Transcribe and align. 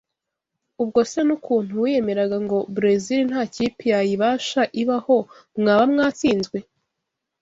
Ubwose 0.81 1.17
n’ukuntu 1.27 1.71
wiyemeraga 1.81 2.37
ngo 2.45 2.57
Brazil 2.75 3.21
nta 3.29 3.43
kipe 3.53 3.83
yayibasha 3.93 4.61
ibaho 4.81 5.17
mwaba 5.59 5.83
mwatsinzwe? 5.91 6.57